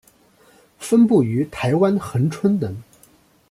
[0.79, 2.75] 分布于台湾恒春等。